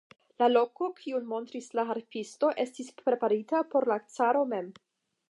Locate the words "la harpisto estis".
1.79-2.89